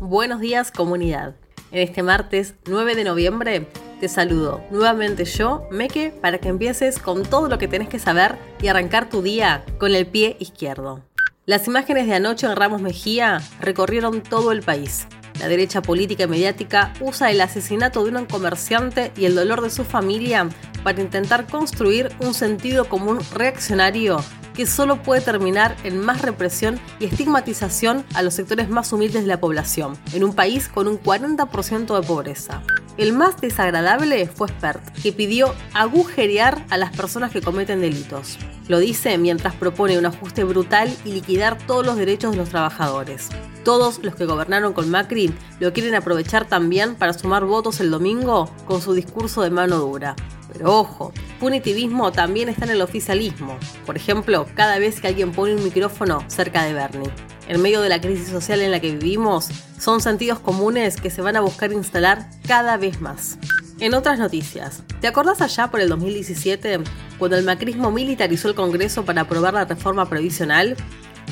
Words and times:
Buenos 0.00 0.40
días 0.40 0.72
comunidad. 0.72 1.36
En 1.70 1.80
este 1.80 2.02
martes 2.02 2.54
9 2.66 2.96
de 2.96 3.04
noviembre 3.04 3.68
te 4.00 4.08
saludo 4.08 4.60
nuevamente 4.70 5.24
yo, 5.24 5.68
Meke, 5.70 6.10
para 6.10 6.38
que 6.38 6.48
empieces 6.48 6.98
con 6.98 7.22
todo 7.22 7.48
lo 7.48 7.58
que 7.58 7.68
tenés 7.68 7.88
que 7.88 8.00
saber 8.00 8.34
y 8.60 8.66
arrancar 8.66 9.08
tu 9.08 9.22
día 9.22 9.64
con 9.78 9.94
el 9.94 10.06
pie 10.06 10.36
izquierdo. 10.40 11.00
Las 11.46 11.68
imágenes 11.68 12.08
de 12.08 12.14
anoche 12.14 12.46
en 12.46 12.56
Ramos 12.56 12.82
Mejía 12.82 13.40
recorrieron 13.60 14.20
todo 14.20 14.50
el 14.50 14.62
país. 14.62 15.06
La 15.38 15.46
derecha 15.46 15.80
política 15.80 16.24
y 16.24 16.28
mediática 16.28 16.92
usa 17.00 17.30
el 17.30 17.40
asesinato 17.40 18.04
de 18.04 18.10
un 18.10 18.26
comerciante 18.26 19.12
y 19.16 19.26
el 19.26 19.36
dolor 19.36 19.62
de 19.62 19.70
su 19.70 19.84
familia 19.84 20.48
para 20.82 21.00
intentar 21.00 21.46
construir 21.46 22.10
un 22.18 22.34
sentido 22.34 22.88
común 22.88 23.20
reaccionario 23.32 24.18
que 24.54 24.66
solo 24.66 25.02
puede 25.02 25.20
terminar 25.20 25.76
en 25.84 25.98
más 25.98 26.22
represión 26.22 26.80
y 27.00 27.06
estigmatización 27.06 28.04
a 28.14 28.22
los 28.22 28.34
sectores 28.34 28.68
más 28.68 28.92
humildes 28.92 29.22
de 29.22 29.28
la 29.28 29.40
población, 29.40 29.98
en 30.12 30.24
un 30.24 30.34
país 30.34 30.68
con 30.68 30.88
un 30.88 30.98
40% 31.00 32.00
de 32.00 32.06
pobreza. 32.06 32.62
El 32.96 33.12
más 33.12 33.40
desagradable 33.40 34.28
fue 34.28 34.46
Spert, 34.46 34.80
que 35.02 35.12
pidió 35.12 35.52
agujerear 35.72 36.64
a 36.70 36.76
las 36.76 36.96
personas 36.96 37.32
que 37.32 37.42
cometen 37.42 37.80
delitos. 37.80 38.38
Lo 38.68 38.78
dice 38.78 39.18
mientras 39.18 39.54
propone 39.56 39.98
un 39.98 40.06
ajuste 40.06 40.44
brutal 40.44 40.94
y 41.04 41.10
liquidar 41.10 41.58
todos 41.66 41.84
los 41.84 41.96
derechos 41.96 42.30
de 42.30 42.36
los 42.36 42.50
trabajadores. 42.50 43.30
Todos 43.64 43.98
los 44.04 44.14
que 44.14 44.26
gobernaron 44.26 44.74
con 44.74 44.90
Macri 44.90 45.34
lo 45.58 45.72
quieren 45.72 45.96
aprovechar 45.96 46.46
también 46.46 46.94
para 46.94 47.14
sumar 47.14 47.44
votos 47.46 47.80
el 47.80 47.90
domingo 47.90 48.48
con 48.64 48.80
su 48.80 48.92
discurso 48.92 49.42
de 49.42 49.50
mano 49.50 49.78
dura. 49.78 50.14
Pero 50.52 50.72
ojo, 50.72 51.12
punitivismo 51.40 52.12
también 52.12 52.48
está 52.48 52.64
en 52.64 52.70
el 52.70 52.82
oficialismo. 52.82 53.58
Por 53.84 53.96
ejemplo, 53.96 54.46
cada 54.54 54.78
vez 54.78 55.00
que 55.00 55.08
alguien 55.08 55.32
pone 55.32 55.56
un 55.56 55.64
micrófono 55.64 56.22
cerca 56.28 56.62
de 56.62 56.74
Bernie. 56.74 57.10
En 57.48 57.60
medio 57.60 57.80
de 57.80 57.88
la 57.88 58.00
crisis 58.00 58.28
social 58.28 58.60
en 58.60 58.70
la 58.70 58.80
que 58.80 58.92
vivimos, 58.92 59.48
son 59.84 60.00
sentidos 60.00 60.38
comunes 60.38 60.96
que 60.96 61.10
se 61.10 61.20
van 61.20 61.36
a 61.36 61.42
buscar 61.42 61.70
instalar 61.70 62.30
cada 62.48 62.78
vez 62.78 63.02
más. 63.02 63.36
En 63.80 63.92
otras 63.92 64.18
noticias, 64.18 64.82
¿te 65.02 65.08
acordás 65.08 65.42
allá 65.42 65.70
por 65.70 65.78
el 65.80 65.90
2017 65.90 66.80
cuando 67.18 67.36
el 67.36 67.44
macrismo 67.44 67.90
militarizó 67.90 68.48
el 68.48 68.54
Congreso 68.54 69.04
para 69.04 69.22
aprobar 69.22 69.52
la 69.52 69.66
reforma 69.66 70.08
previsional? 70.08 70.74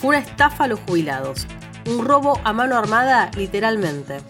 Fue 0.00 0.10
una 0.10 0.18
estafa 0.18 0.64
a 0.64 0.68
los 0.68 0.78
jubilados, 0.78 1.48
un 1.86 2.04
robo 2.04 2.40
a 2.44 2.52
mano 2.52 2.76
armada 2.76 3.32
literalmente. 3.36 4.20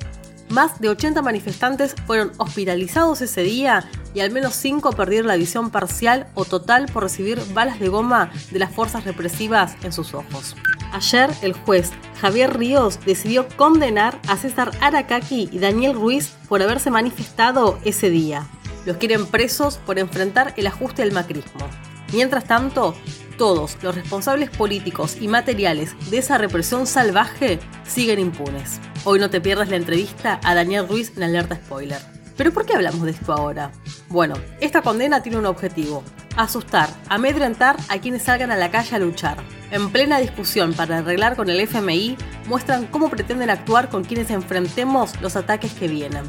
Más 0.48 0.80
de 0.80 0.88
80 0.88 1.20
manifestantes 1.20 1.94
fueron 2.06 2.32
hospitalizados 2.38 3.20
ese 3.20 3.42
día 3.42 3.84
y 4.14 4.20
al 4.20 4.30
menos 4.30 4.54
5 4.54 4.92
perdieron 4.92 5.26
la 5.26 5.36
visión 5.36 5.68
parcial 5.68 6.28
o 6.32 6.46
total 6.46 6.86
por 6.86 7.02
recibir 7.02 7.38
balas 7.52 7.80
de 7.80 7.88
goma 7.88 8.30
de 8.50 8.60
las 8.60 8.72
fuerzas 8.72 9.04
represivas 9.04 9.74
en 9.82 9.92
sus 9.92 10.14
ojos. 10.14 10.56
Ayer 10.92 11.30
el 11.42 11.52
juez 11.52 11.90
Javier 12.20 12.56
Ríos 12.56 12.98
decidió 13.04 13.46
condenar 13.56 14.18
a 14.28 14.36
César 14.36 14.70
Aracaki 14.80 15.48
y 15.52 15.58
Daniel 15.58 15.94
Ruiz 15.94 16.32
por 16.48 16.62
haberse 16.62 16.90
manifestado 16.90 17.78
ese 17.84 18.10
día. 18.10 18.46
Los 18.86 18.96
quieren 18.96 19.26
presos 19.26 19.78
por 19.78 19.98
enfrentar 19.98 20.54
el 20.56 20.66
ajuste 20.66 21.02
del 21.02 21.12
macrismo. 21.12 21.68
Mientras 22.12 22.44
tanto, 22.44 22.94
todos 23.36 23.76
los 23.82 23.94
responsables 23.94 24.48
políticos 24.50 25.16
y 25.20 25.28
materiales 25.28 25.94
de 26.10 26.18
esa 26.18 26.38
represión 26.38 26.86
salvaje 26.86 27.58
siguen 27.86 28.18
impunes. 28.18 28.80
Hoy 29.04 29.18
no 29.18 29.28
te 29.28 29.40
pierdas 29.40 29.68
la 29.68 29.76
entrevista 29.76 30.40
a 30.42 30.54
Daniel 30.54 30.88
Ruiz 30.88 31.12
en 31.16 31.24
Alerta 31.24 31.56
Spoiler. 31.56 32.00
¿Pero 32.36 32.52
por 32.52 32.66
qué 32.66 32.74
hablamos 32.74 33.02
de 33.02 33.10
esto 33.10 33.32
ahora? 33.32 33.72
Bueno, 34.08 34.34
esta 34.60 34.82
condena 34.82 35.22
tiene 35.22 35.38
un 35.38 35.46
objetivo, 35.46 36.02
asustar, 36.36 36.88
amedrentar 37.08 37.76
a 37.88 37.98
quienes 37.98 38.22
salgan 38.22 38.50
a 38.50 38.56
la 38.56 38.70
calle 38.70 38.94
a 38.96 38.98
luchar. 38.98 39.38
En 39.70 39.90
plena 39.90 40.18
discusión 40.18 40.74
para 40.74 40.98
arreglar 40.98 41.36
con 41.36 41.50
el 41.50 41.60
FMI, 41.60 42.16
muestran 42.46 42.86
cómo 42.86 43.10
pretenden 43.10 43.50
actuar 43.50 43.88
con 43.88 44.04
quienes 44.04 44.30
enfrentemos 44.30 45.20
los 45.20 45.36
ataques 45.36 45.72
que 45.72 45.88
vienen. 45.88 46.22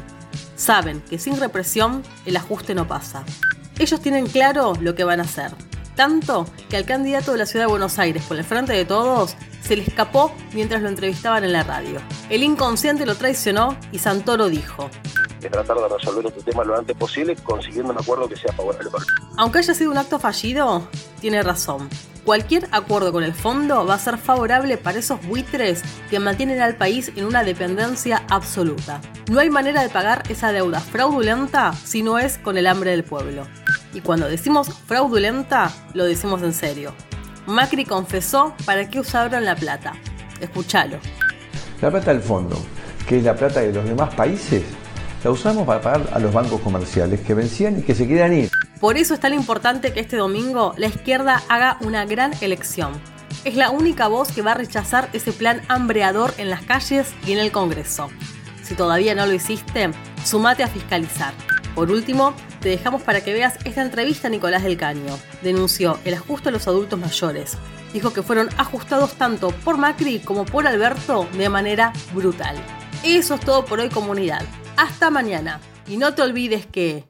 Saben 0.56 1.00
que 1.02 1.18
sin 1.18 1.38
represión 1.38 2.02
el 2.26 2.36
ajuste 2.36 2.74
no 2.74 2.88
pasa. 2.88 3.24
Ellos 3.78 4.00
tienen 4.00 4.26
claro 4.26 4.72
lo 4.80 4.94
que 4.94 5.04
van 5.04 5.20
a 5.20 5.24
hacer. 5.24 5.52
Tanto 5.94 6.46
que 6.68 6.76
al 6.76 6.84
candidato 6.84 7.32
de 7.32 7.38
la 7.38 7.46
ciudad 7.46 7.66
de 7.66 7.70
Buenos 7.70 7.98
Aires 7.98 8.24
por 8.26 8.36
el 8.36 8.44
frente 8.44 8.72
de 8.72 8.84
todos 8.84 9.36
se 9.62 9.76
le 9.76 9.82
escapó 9.82 10.32
mientras 10.52 10.82
lo 10.82 10.88
entrevistaban 10.88 11.44
en 11.44 11.52
la 11.52 11.62
radio. 11.62 12.00
El 12.30 12.42
inconsciente 12.42 13.06
lo 13.06 13.14
traicionó 13.14 13.76
y 13.92 13.98
Santoro 13.98 14.48
dijo, 14.48 14.90
de 15.40 15.50
tratar 15.50 15.76
de 15.76 15.88
resolver 15.88 16.26
este 16.26 16.42
tema 16.42 16.64
lo 16.64 16.76
antes 16.76 16.96
posible, 16.96 17.36
consiguiendo 17.36 17.92
un 17.92 17.98
acuerdo 17.98 18.28
que 18.28 18.36
sea 18.36 18.52
favorable 18.52 18.90
para 18.90 19.04
Aunque 19.36 19.58
haya 19.58 19.74
sido 19.74 19.90
un 19.90 19.98
acto 19.98 20.18
fallido, 20.18 20.88
tiene 21.20 21.42
razón. 21.42 21.88
Cualquier 22.28 22.68
acuerdo 22.72 23.10
con 23.10 23.24
el 23.24 23.32
fondo 23.32 23.86
va 23.86 23.94
a 23.94 23.98
ser 23.98 24.18
favorable 24.18 24.76
para 24.76 24.98
esos 24.98 25.26
buitres 25.26 25.82
que 26.10 26.20
mantienen 26.20 26.60
al 26.60 26.76
país 26.76 27.10
en 27.16 27.24
una 27.24 27.42
dependencia 27.42 28.22
absoluta. 28.28 29.00
No 29.30 29.40
hay 29.40 29.48
manera 29.48 29.82
de 29.82 29.88
pagar 29.88 30.24
esa 30.28 30.52
deuda 30.52 30.78
fraudulenta 30.78 31.72
si 31.72 32.02
no 32.02 32.18
es 32.18 32.36
con 32.36 32.58
el 32.58 32.66
hambre 32.66 32.90
del 32.90 33.02
pueblo. 33.02 33.46
Y 33.94 34.02
cuando 34.02 34.28
decimos 34.28 34.68
fraudulenta, 34.68 35.72
lo 35.94 36.04
decimos 36.04 36.42
en 36.42 36.52
serio. 36.52 36.92
Macri 37.46 37.86
confesó 37.86 38.54
para 38.66 38.90
qué 38.90 39.00
usaron 39.00 39.46
la 39.46 39.56
plata. 39.56 39.94
Escúchalo. 40.38 40.98
La 41.80 41.90
plata 41.90 42.12
del 42.12 42.20
fondo, 42.20 42.62
que 43.06 43.16
es 43.16 43.24
la 43.24 43.36
plata 43.36 43.60
de 43.60 43.72
los 43.72 43.86
demás 43.86 44.14
países, 44.14 44.64
la 45.24 45.30
usamos 45.30 45.66
para 45.66 45.80
pagar 45.80 46.10
a 46.12 46.18
los 46.18 46.32
bancos 46.32 46.60
comerciales 46.60 47.20
que 47.20 47.34
vencían 47.34 47.78
y 47.78 47.82
que 47.82 47.94
se 47.94 48.06
quieran 48.06 48.34
ir. 48.34 48.50
Por 48.80 48.96
eso 48.96 49.14
es 49.14 49.20
tan 49.20 49.34
importante 49.34 49.92
que 49.92 50.00
este 50.00 50.16
domingo 50.16 50.74
la 50.76 50.86
izquierda 50.86 51.42
haga 51.48 51.78
una 51.80 52.04
gran 52.04 52.32
elección. 52.40 52.92
Es 53.44 53.56
la 53.56 53.70
única 53.70 54.08
voz 54.08 54.32
que 54.32 54.42
va 54.42 54.52
a 54.52 54.54
rechazar 54.54 55.08
ese 55.12 55.32
plan 55.32 55.62
hambreador 55.68 56.32
en 56.38 56.50
las 56.50 56.62
calles 56.62 57.12
y 57.26 57.32
en 57.32 57.38
el 57.38 57.50
Congreso. 57.50 58.08
Si 58.62 58.74
todavía 58.74 59.14
no 59.14 59.26
lo 59.26 59.32
hiciste, 59.32 59.90
sumate 60.24 60.62
a 60.62 60.68
fiscalizar. 60.68 61.32
Por 61.74 61.90
último, 61.90 62.34
te 62.60 62.68
dejamos 62.68 63.02
para 63.02 63.22
que 63.22 63.32
veas 63.32 63.56
esta 63.64 63.82
entrevista 63.82 64.28
a 64.28 64.30
Nicolás 64.30 64.62
del 64.62 64.76
Caño. 64.76 65.18
Denunció 65.42 65.98
el 66.04 66.14
ajuste 66.14 66.48
a 66.48 66.52
los 66.52 66.66
adultos 66.68 66.98
mayores. 66.98 67.56
Dijo 67.92 68.12
que 68.12 68.22
fueron 68.22 68.48
ajustados 68.58 69.14
tanto 69.14 69.50
por 69.50 69.78
Macri 69.78 70.18
como 70.18 70.44
por 70.44 70.66
Alberto 70.66 71.26
de 71.32 71.48
manera 71.48 71.92
brutal. 72.12 72.56
Eso 73.04 73.34
es 73.34 73.40
todo 73.40 73.64
por 73.64 73.78
hoy 73.80 73.88
comunidad. 73.88 74.42
Hasta 74.78 75.10
mañana. 75.10 75.60
Y 75.88 75.96
no 75.96 76.14
te 76.14 76.22
olvides 76.22 76.64
que... 76.64 77.08